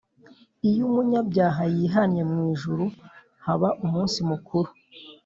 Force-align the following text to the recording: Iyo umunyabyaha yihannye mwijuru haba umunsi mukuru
Iyo 0.69 0.81
umunyabyaha 0.87 1.61
yihannye 1.75 2.21
mwijuru 2.29 2.85
haba 3.45 3.69
umunsi 3.85 4.17
mukuru 4.29 4.69